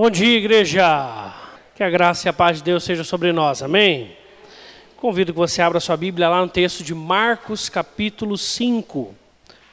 [0.00, 1.34] Bom dia, igreja.
[1.74, 3.64] Que a graça e a paz de Deus seja sobre nós.
[3.64, 4.16] Amém.
[4.96, 9.12] Convido que você abra sua Bíblia lá no texto de Marcos, capítulo 5.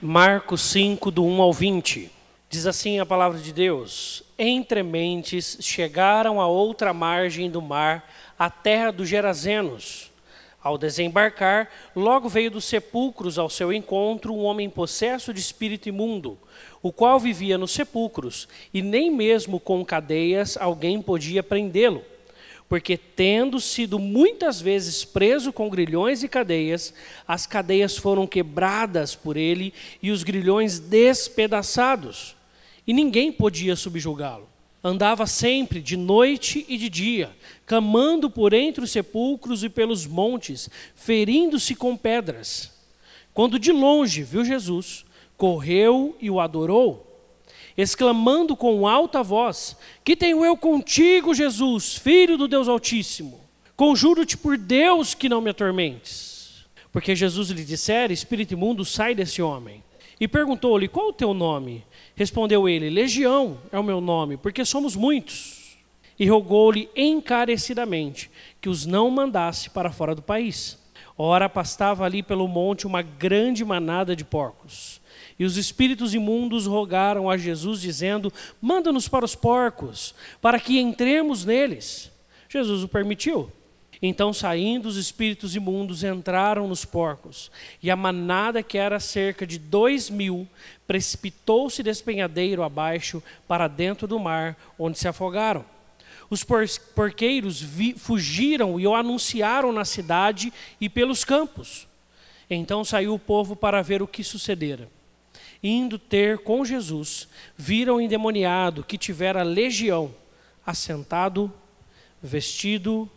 [0.02, 2.12] Marcos 5, do 1 ao 20.
[2.50, 8.50] Diz assim a palavra de Deus: Entre mentes chegaram a outra margem do mar, a
[8.50, 10.12] terra dos Gerazenos.
[10.60, 16.40] Ao desembarcar, logo veio dos sepulcros ao seu encontro um homem possesso de espírito imundo,
[16.86, 22.04] o qual vivia nos sepulcros, e nem mesmo com cadeias alguém podia prendê-lo.
[22.70, 26.94] Porque, tendo sido muitas vezes preso com grilhões e cadeias,
[27.28, 32.36] as cadeias foram quebradas por ele e os grilhões despedaçados,
[32.86, 34.48] e ninguém podia subjugá-lo
[34.84, 40.70] andava sempre de noite e de dia, clamando por entre os sepulcros e pelos montes,
[40.96, 42.72] ferindo-se com pedras.
[43.34, 45.04] Quando de longe viu Jesus,
[45.38, 47.06] correu e o adorou,
[47.78, 53.40] exclamando com alta voz: Que tenho eu contigo, Jesus, filho do Deus Altíssimo?
[53.76, 56.66] Conjuro-te por Deus que não me atormentes.
[56.92, 59.84] Porque Jesus lhe dissera: Espírito imundo, sai desse homem.
[60.20, 61.84] E perguntou-lhe: Qual o teu nome?
[62.16, 65.76] Respondeu ele: Legião é o meu nome, porque somos muitos.
[66.18, 70.78] E rogou-lhe encarecidamente que os não mandasse para fora do país.
[71.18, 75.00] Ora, pastava ali pelo monte uma grande manada de porcos.
[75.40, 81.46] E os espíritos imundos rogaram a Jesus, dizendo: Manda-nos para os porcos, para que entremos
[81.46, 82.12] neles.
[82.50, 83.52] Jesus o permitiu.
[84.02, 87.50] Então, saindo os espíritos imundos, entraram nos porcos,
[87.82, 90.48] e a manada, que era cerca de dois mil,
[90.86, 95.66] precipitou-se despenhadeiro abaixo para dentro do mar, onde se afogaram.
[96.30, 101.88] Os porqueiros vi, fugiram e o anunciaram na cidade e pelos campos.
[102.50, 104.90] Então saiu o povo para ver o que sucedera.
[105.64, 110.14] Indo ter com Jesus, viram o endemoniado que tivera legião,
[110.66, 111.52] assentado,
[112.22, 113.10] vestido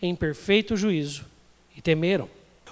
[0.00, 1.24] em perfeito juízo
[1.76, 2.28] e temeram.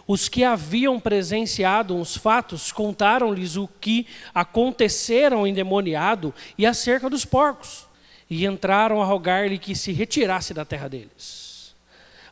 [0.06, 7.86] Os que haviam presenciado os fatos contaram-lhes o que aconteceram endemoniado e acerca dos porcos,
[8.34, 11.72] e entraram a rogar-lhe que se retirasse da terra deles.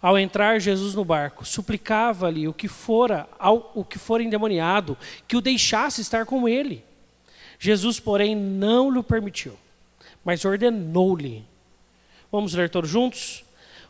[0.00, 4.98] Ao entrar Jesus no barco, suplicava-lhe o que fora ao, o que fora endemoniado
[5.28, 6.84] que o deixasse estar com ele.
[7.56, 9.56] Jesus, porém, não lhe permitiu,
[10.24, 11.44] mas ordenou-lhe.
[12.32, 13.44] Vamos ler todos juntos?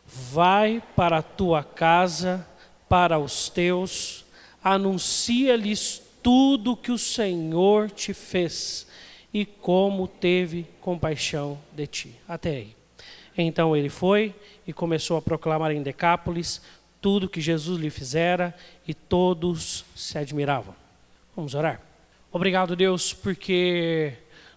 [0.05, 2.47] Vai para a tua casa,
[2.87, 4.23] para os teus,
[4.63, 8.85] anuncia-lhes tudo que o Senhor te fez
[9.33, 12.15] e como teve compaixão de ti.
[12.27, 12.75] Até aí.
[13.37, 14.35] Então ele foi
[14.67, 16.61] e começou a proclamar em Decápolis
[17.01, 18.55] tudo que Jesus lhe fizera
[18.87, 20.75] e todos se admiravam.
[21.35, 21.81] Vamos orar.
[22.31, 24.13] Obrigado, Deus, porque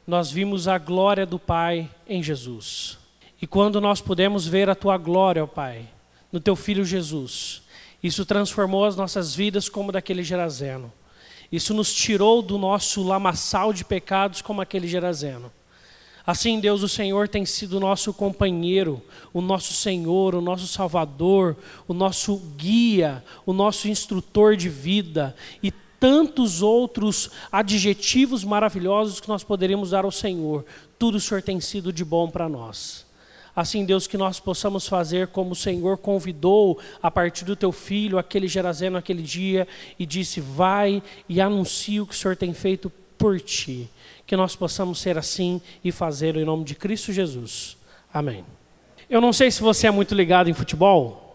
[0.07, 2.99] nós vimos a glória do Pai em Jesus.
[3.41, 5.89] E quando nós pudemos ver a tua glória, ó Pai,
[6.31, 7.63] no teu filho Jesus,
[8.03, 10.93] isso transformou as nossas vidas como daquele Gerazeno.
[11.51, 15.53] Isso nos tirou do nosso lamaçal de pecados como aquele Gerazeno.
[16.27, 19.01] Assim, Deus, o Senhor tem sido nosso companheiro,
[19.33, 25.71] o nosso Senhor, o nosso Salvador, o nosso guia, o nosso instrutor de vida e
[26.01, 30.67] tantos outros adjetivos maravilhosos que nós poderíamos dar ao Senhor.
[30.99, 33.06] Tudo o Senhor tem sido de bom para nós.
[33.57, 38.19] Assim, Deus, que nós possamos fazer como o Senhor convidou a partir do teu filho,
[38.19, 39.67] aquele Gerazeno, aquele dia,
[39.99, 43.89] e disse: Vai e anuncie o que o Senhor tem feito por ti.
[44.27, 47.79] Que nós possamos ser assim e fazer em nome de Cristo Jesus.
[48.13, 48.45] Amém.
[49.09, 51.26] Eu não sei se você é muito ligado em futebol,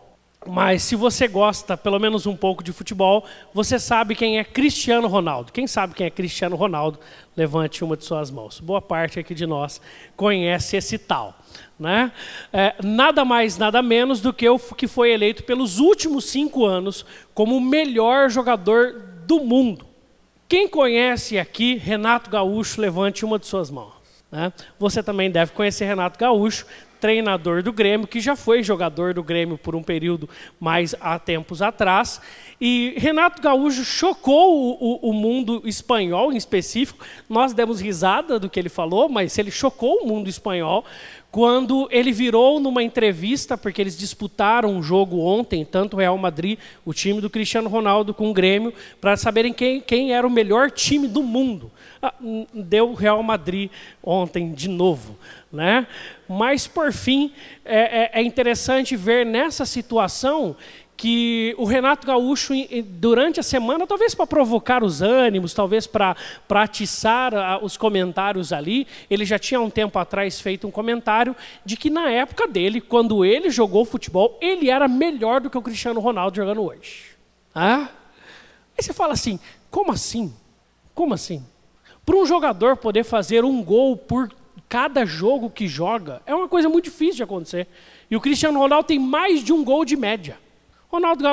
[0.47, 5.07] mas se você gosta pelo menos um pouco de futebol, você sabe quem é Cristiano
[5.07, 5.51] Ronaldo.
[5.51, 6.99] Quem sabe quem é Cristiano Ronaldo?
[7.37, 8.59] Levante uma de suas mãos.
[8.59, 9.79] Boa parte aqui de nós
[10.15, 11.37] conhece esse tal.
[11.79, 12.11] Né?
[12.51, 17.05] É, nada mais, nada menos do que o que foi eleito pelos últimos cinco anos
[17.35, 18.93] como o melhor jogador
[19.27, 19.85] do mundo.
[20.49, 23.93] Quem conhece aqui Renato Gaúcho, levante uma de suas mãos.
[24.31, 24.51] Né?
[24.79, 26.65] Você também deve conhecer Renato Gaúcho,
[27.01, 30.29] treinador do Grêmio, que já foi jogador do Grêmio por um período
[30.59, 32.21] mais há tempos atrás.
[32.61, 37.03] E Renato Gaúcho chocou o, o, o, mundo espanhol em específico.
[37.27, 40.85] Nós demos risada do que ele falou, mas ele chocou o mundo espanhol
[41.31, 46.59] quando ele virou numa entrevista, porque eles disputaram um jogo ontem, tanto o Real Madrid,
[46.85, 50.69] o time do Cristiano Ronaldo com o Grêmio, para saberem quem, quem era o melhor
[50.69, 51.71] time do mundo.
[52.01, 52.13] Ah,
[52.53, 53.71] deu o Real Madrid
[54.03, 55.17] ontem de novo.
[55.51, 55.87] Né?
[56.31, 57.33] Mas, por fim,
[57.65, 60.55] é, é, é interessante ver nessa situação
[60.95, 62.53] que o Renato Gaúcho,
[62.85, 66.15] durante a semana, talvez para provocar os ânimos, talvez para
[66.49, 71.35] atiçar os comentários ali, ele já tinha um tempo atrás feito um comentário
[71.65, 75.61] de que na época dele, quando ele jogou futebol, ele era melhor do que o
[75.61, 77.17] Cristiano Ronaldo jogando hoje.
[77.53, 77.89] Ah?
[78.77, 79.37] Aí você fala assim,
[79.69, 80.33] como assim?
[80.95, 81.45] Como assim?
[82.05, 84.31] Para um jogador poder fazer um gol por
[84.71, 87.67] cada jogo que joga, é uma coisa muito difícil de acontecer.
[88.09, 90.39] E o Cristiano Ronaldo tem mais de um gol de média.
[90.87, 91.25] Ronaldo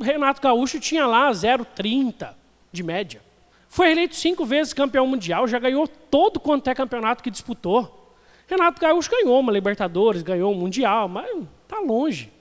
[0.00, 2.34] Renato Gaúcho tinha lá 0,30
[2.72, 3.22] de média.
[3.68, 8.12] Foi eleito cinco vezes campeão mundial, já ganhou todo quanto é campeonato que disputou.
[8.48, 11.30] Renato Gaúcho ganhou uma Libertadores, ganhou um Mundial, mas
[11.62, 12.32] está longe.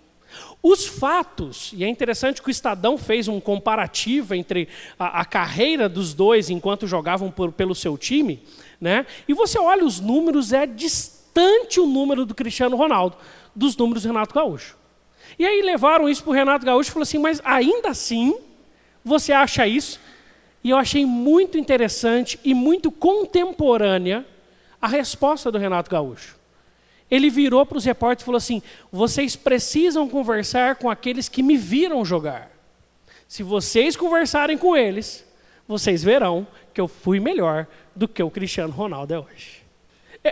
[0.61, 4.67] Os fatos, e é interessante que o Estadão fez um comparativo entre
[4.97, 8.41] a, a carreira dos dois enquanto jogavam por, pelo seu time,
[8.79, 9.05] né?
[9.27, 13.17] e você olha os números, é distante o número do Cristiano Ronaldo
[13.55, 14.77] dos números do Renato Gaúcho.
[15.37, 18.37] E aí levaram isso para o Renato Gaúcho e falou assim, mas ainda assim
[19.03, 19.99] você acha isso?
[20.63, 24.25] E eu achei muito interessante e muito contemporânea
[24.81, 26.38] a resposta do Renato Gaúcho.
[27.09, 28.61] Ele virou para os repórteres e falou assim:
[28.91, 32.51] vocês precisam conversar com aqueles que me viram jogar.
[33.27, 35.25] Se vocês conversarem com eles,
[35.67, 39.59] vocês verão que eu fui melhor do que o Cristiano Ronaldo é hoje.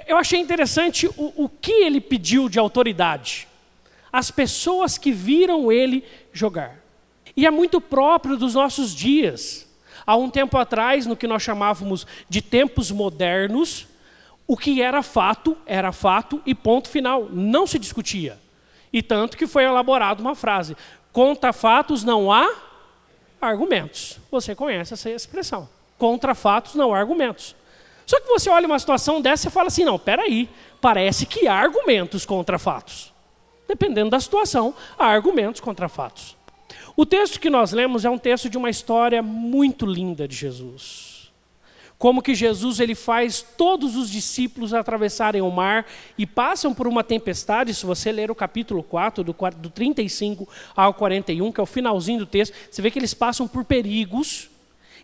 [0.07, 3.47] Eu achei interessante o, o que ele pediu de autoridade.
[4.12, 6.03] As pessoas que viram ele
[6.33, 6.79] jogar.
[7.35, 9.68] E é muito próprio dos nossos dias.
[10.06, 13.88] Há um tempo atrás, no que nós chamávamos de tempos modernos,
[14.48, 17.28] o que era fato, era fato e ponto final.
[17.30, 18.40] Não se discutia.
[18.94, 20.78] E tanto que foi elaborada uma frase:
[21.12, 22.50] contra fatos não há
[23.42, 24.20] argumentos.
[24.32, 25.68] Você conhece essa expressão.
[25.98, 27.56] Contra fatos não há argumentos.
[28.06, 30.50] Só que você olha uma situação dessa e fala assim: não, peraí,
[30.80, 33.14] parece que há argumentos contra fatos.
[33.68, 36.38] Dependendo da situação, há argumentos contra fatos.
[36.96, 41.17] O texto que nós lemos é um texto de uma história muito linda de Jesus
[41.98, 45.86] como que Jesus ele faz todos os discípulos atravessarem o mar
[46.18, 47.74] e passam por uma tempestade.
[47.74, 52.20] Se você ler o capítulo 4, do, do 35 ao 41, que é o finalzinho
[52.20, 54.50] do texto, você vê que eles passam por perigos.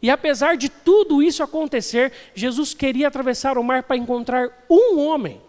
[0.01, 5.41] E apesar de tudo isso acontecer, Jesus queria atravessar o mar para encontrar um homem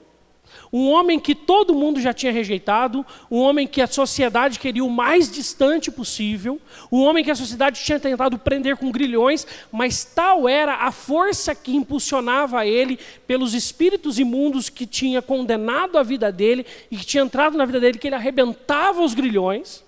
[0.75, 4.91] um homem que todo mundo já tinha rejeitado, um homem que a sociedade queria o
[4.91, 6.61] mais distante possível,
[6.91, 11.55] um homem que a sociedade tinha tentado prender com grilhões, mas tal era a força
[11.55, 17.23] que impulsionava ele pelos espíritos imundos que tinha condenado a vida dele e que tinha
[17.23, 19.85] entrado na vida dele, que ele arrebentava os grilhões,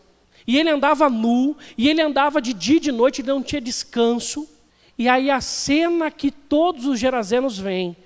[0.46, 3.60] e ele andava nu, e ele andava de dia e de noite, ele não tinha
[3.60, 4.48] descanso.
[4.96, 7.96] E aí a cena que todos os gerazenos veem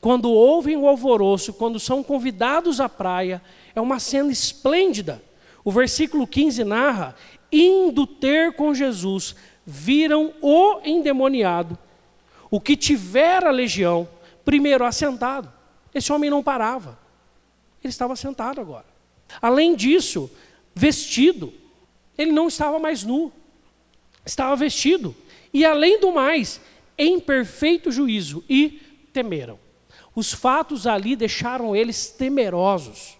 [0.00, 3.42] quando ouvem o alvoroço, quando são convidados à praia,
[3.74, 5.22] é uma cena esplêndida.
[5.62, 7.14] O versículo 15 narra:
[7.52, 9.36] indo ter com Jesus,
[9.66, 11.78] viram o endemoniado,
[12.50, 14.08] o que tivera legião,
[14.44, 15.52] primeiro assentado.
[15.94, 16.98] Esse homem não parava,
[17.82, 18.86] ele estava sentado agora.
[19.40, 20.30] Além disso,
[20.74, 21.52] vestido,
[22.16, 23.30] ele não estava mais nu,
[24.24, 25.14] estava vestido.
[25.52, 26.60] E além do mais,
[26.96, 28.80] em perfeito juízo, e
[29.12, 29.58] temeram.
[30.14, 33.18] Os fatos ali deixaram eles temerosos.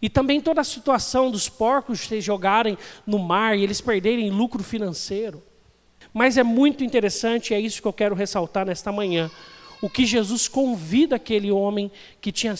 [0.00, 4.62] E também toda a situação dos porcos se jogarem no mar e eles perderem lucro
[4.62, 5.42] financeiro.
[6.12, 9.30] Mas é muito interessante, é isso que eu quero ressaltar nesta manhã,
[9.82, 11.90] o que Jesus convida aquele homem
[12.20, 12.54] que tinha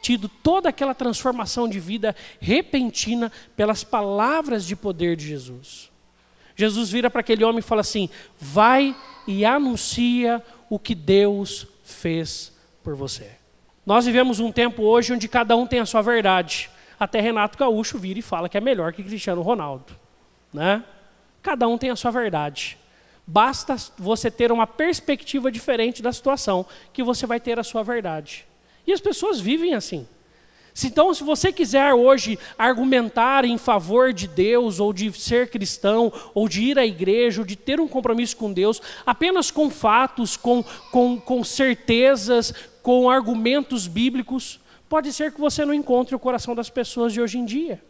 [0.00, 5.90] tido toda aquela transformação de vida repentina pelas palavras de poder de Jesus.
[6.56, 8.94] Jesus vira para aquele homem e fala assim: vai
[9.26, 12.51] e anuncia o que Deus fez
[12.82, 13.30] por você.
[13.84, 16.70] Nós vivemos um tempo hoje onde cada um tem a sua verdade.
[16.98, 19.92] Até Renato Gaúcho vira e fala que é melhor que Cristiano Ronaldo.
[20.52, 20.84] Né?
[21.42, 22.78] Cada um tem a sua verdade.
[23.26, 28.46] Basta você ter uma perspectiva diferente da situação, que você vai ter a sua verdade.
[28.86, 30.06] E as pessoas vivem assim.
[30.84, 36.48] Então, se você quiser hoje argumentar em favor de Deus, ou de ser cristão, ou
[36.48, 40.64] de ir à igreja, ou de ter um compromisso com Deus, apenas com fatos, com,
[40.90, 42.52] com, com certezas,
[42.82, 47.38] com argumentos bíblicos, pode ser que você não encontre o coração das pessoas de hoje
[47.38, 47.82] em dia.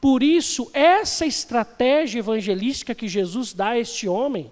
[0.00, 4.50] Por isso, essa estratégia evangelística que Jesus dá a este homem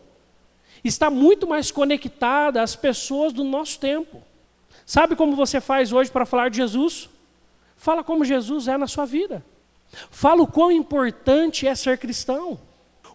[0.83, 4.23] está muito mais conectada às pessoas do nosso tempo.
[4.87, 7.10] Sabe como você faz hoje para falar de Jesus?
[7.81, 9.43] Fala como Jesus é na sua vida.
[10.11, 12.61] Fala o quão importante é ser cristão.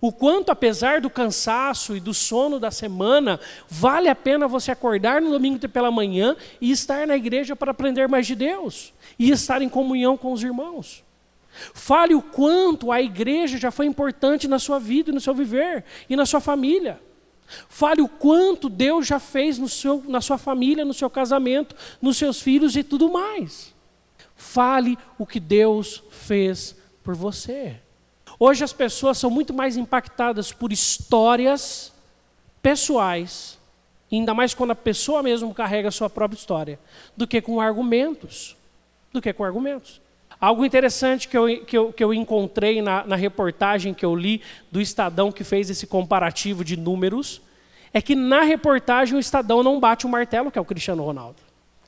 [0.02, 5.22] O quanto, apesar do cansaço e do sono da semana, vale a pena você acordar
[5.22, 9.62] no domingo pela manhã e estar na igreja para aprender mais de Deus e estar
[9.62, 11.04] em comunhão com os irmãos.
[11.76, 16.16] Fale o quanto a igreja já foi importante na sua vida, no seu viver e
[16.16, 17.00] na sua família.
[17.70, 22.42] Fale o quanto Deus já fez seu, na sua família, no seu casamento, nos seus
[22.42, 23.75] filhos e tudo mais.
[24.36, 27.78] Fale o que Deus fez por você.
[28.40, 31.94] Hoje as pessoas são muito mais impactadas por histórias
[32.62, 33.58] pessoais,
[34.12, 36.80] ainda mais quando a pessoa mesmo carrega a sua própria história,
[37.16, 38.58] do que com argumentos.
[39.14, 40.02] Do que com argumentos.
[40.42, 44.42] Algo interessante que eu, que eu, que eu encontrei na, na reportagem que eu li
[44.72, 47.42] do Estadão, que fez esse comparativo de números,
[47.94, 51.38] é que na reportagem o Estadão não bate o martelo, que é o Cristiano Ronaldo.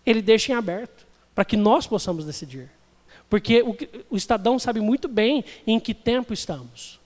[0.06, 1.07] Ele deixa em aberto,
[1.38, 2.68] para que nós possamos decidir.
[3.30, 3.78] Porque o,
[4.10, 7.00] o Estadão sabe muito bem em que tempo estamos.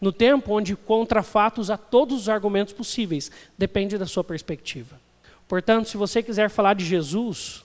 [0.00, 4.98] No tempo onde contra fatos há todos os argumentos possíveis, depende da sua perspectiva.
[5.46, 7.62] Portanto, se você quiser falar de Jesus,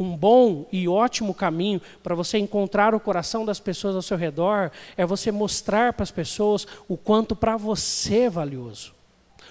[0.00, 4.72] um bom e ótimo caminho para você encontrar o coração das pessoas ao seu redor
[4.96, 8.92] é você mostrar para as pessoas o quanto para você é valioso,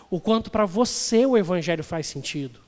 [0.09, 2.64] o quanto para você o Evangelho faz sentido.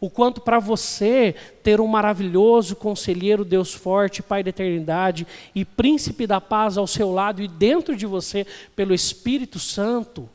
[0.00, 6.26] O quanto para você ter um maravilhoso conselheiro, Deus forte, Pai da eternidade e príncipe
[6.26, 10.28] da paz ao seu lado e dentro de você pelo Espírito Santo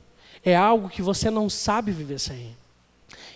[0.44, 2.56] é algo que você não sabe viver sem.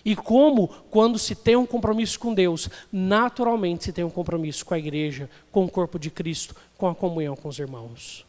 [0.06, 4.74] E como, quando se tem um compromisso com Deus, naturalmente se tem um compromisso com
[4.74, 8.28] a igreja, com o corpo de Cristo, com a comunhão com os irmãos.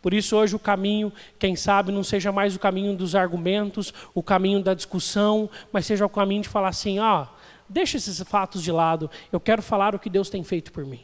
[0.00, 4.22] Por isso, hoje, o caminho, quem sabe, não seja mais o caminho dos argumentos, o
[4.22, 7.28] caminho da discussão, mas seja o caminho de falar assim: ah,
[7.68, 11.00] deixa esses fatos de lado, eu quero falar o que Deus tem feito por mim.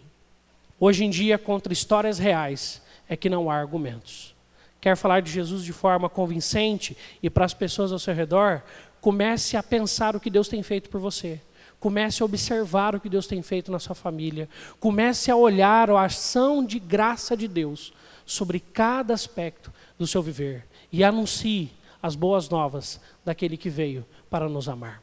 [0.79, 4.35] Hoje em dia, contra histórias reais, é que não há argumentos.
[4.81, 8.63] Quer falar de Jesus de forma convincente e para as pessoas ao seu redor?
[9.01, 11.41] Comece a pensar o que Deus tem feito por você.
[11.81, 14.49] Comece a observar o que Deus tem feito na sua família.
[14.81, 17.93] Comece a olhar a ação de graça de Deus
[18.25, 24.49] sobre cada aspecto do seu viver e anuncie as boas novas daquele que veio para
[24.49, 25.03] nos amar.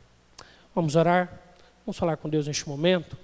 [0.75, 1.39] Vamos orar?
[1.85, 3.17] Vamos falar com Deus neste momento?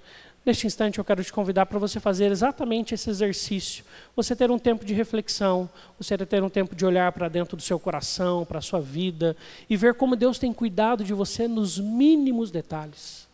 [0.44, 3.84] Neste instante, eu quero te convidar para você fazer exatamente esse exercício.
[4.16, 7.62] Você ter um tempo de reflexão, você ter um tempo de olhar para dentro do
[7.62, 9.36] seu coração, para a sua vida,
[9.68, 13.27] e ver como Deus tem cuidado de você nos mínimos detalhes.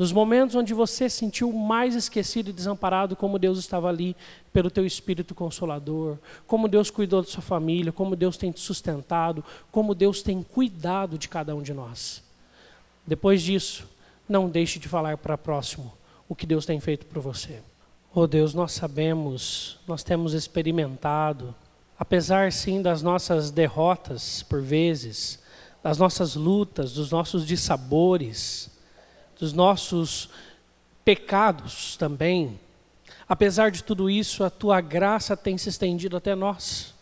[0.00, 4.16] Nos momentos onde você sentiu mais esquecido e desamparado, como Deus estava ali
[4.50, 6.16] pelo teu espírito consolador,
[6.46, 11.18] como Deus cuidou da sua família, como Deus tem te sustentado, como Deus tem cuidado
[11.18, 12.22] de cada um de nós.
[13.06, 13.86] Depois disso,
[14.26, 15.92] não deixe de falar para próximo
[16.26, 17.60] o que Deus tem feito por você.
[18.14, 21.54] Oh Deus, nós sabemos, nós temos experimentado,
[21.98, 25.40] apesar sim das nossas derrotas por vezes,
[25.82, 28.79] das nossas lutas, dos nossos dissabores,
[29.40, 30.28] dos nossos
[31.04, 32.60] pecados também.
[33.28, 36.94] Apesar de tudo isso, a tua graça tem se estendido até nós.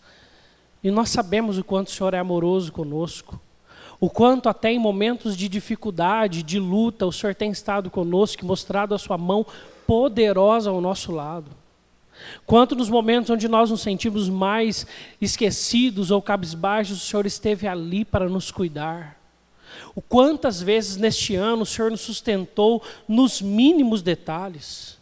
[0.83, 3.40] E nós sabemos o quanto o Senhor é amoroso conosco.
[4.00, 8.47] O quanto até em momentos de dificuldade, de luta, o Senhor tem estado conosco e
[8.47, 9.45] mostrado a sua mão
[9.87, 11.50] poderosa ao nosso lado.
[12.47, 14.87] Quanto nos momentos onde nós nos sentimos mais
[15.21, 19.18] esquecidos ou cabisbaixos, o Senhor esteve ali para nos cuidar.
[19.95, 24.99] O quantas vezes neste ano o Senhor nos sustentou nos mínimos detalhes.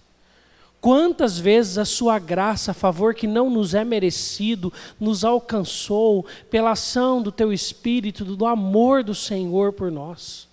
[0.81, 6.71] Quantas vezes a sua graça, a favor que não nos é merecido, nos alcançou pela
[6.71, 10.47] ação do teu Espírito, do amor do Senhor por nós.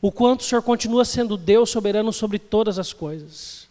[0.00, 3.67] O quanto o Senhor continua sendo Deus soberano sobre todas as coisas.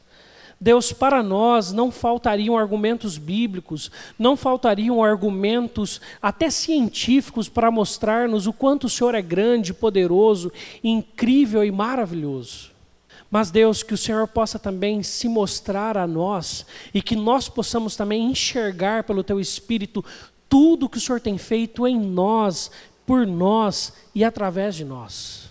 [0.59, 8.53] Deus, para nós não faltariam argumentos bíblicos, não faltariam argumentos até científicos para mostrar-nos o
[8.53, 10.51] quanto o Senhor é grande, poderoso,
[10.83, 12.71] incrível e maravilhoso.
[13.29, 17.95] Mas, Deus, que o Senhor possa também se mostrar a nós e que nós possamos
[17.95, 20.03] também enxergar pelo Teu Espírito
[20.49, 22.71] tudo que o Senhor tem feito em nós,
[23.05, 25.46] por nós e através de nós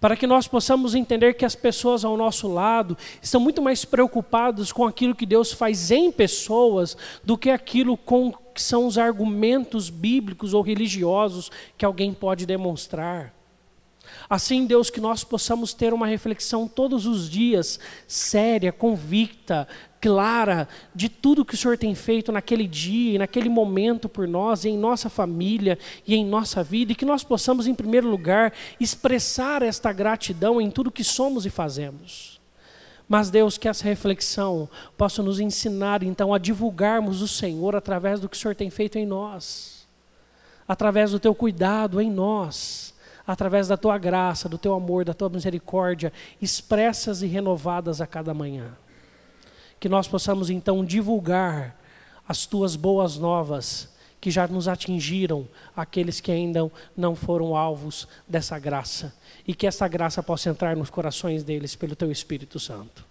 [0.00, 4.72] para que nós possamos entender que as pessoas ao nosso lado estão muito mais preocupadas
[4.72, 9.88] com aquilo que Deus faz em pessoas do que aquilo com que são os argumentos
[9.88, 13.37] bíblicos ou religiosos que alguém pode demonstrar.
[14.28, 19.66] Assim, Deus, que nós possamos ter uma reflexão todos os dias, séria, convicta,
[20.00, 24.64] clara, de tudo que o Senhor tem feito naquele dia e naquele momento por nós,
[24.64, 29.62] em nossa família e em nossa vida, e que nós possamos, em primeiro lugar, expressar
[29.62, 32.38] esta gratidão em tudo que somos e fazemos.
[33.08, 38.28] Mas, Deus, que essa reflexão possa nos ensinar, então, a divulgarmos o Senhor através do
[38.28, 39.78] que o Senhor tem feito em nós
[40.68, 42.94] através do teu cuidado em nós,
[43.28, 48.32] através da tua graça, do teu amor, da tua misericórdia, expressas e renovadas a cada
[48.32, 48.74] manhã.
[49.78, 51.78] Que nós possamos então divulgar
[52.26, 58.58] as tuas boas novas que já nos atingiram, aqueles que ainda não foram alvos dessa
[58.58, 59.14] graça,
[59.46, 63.04] e que essa graça possa entrar nos corações deles pelo teu Espírito Santo.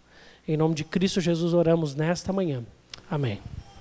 [0.47, 2.65] Em nome de Cristo Jesus oramos nesta manhã.
[3.09, 3.39] Amém.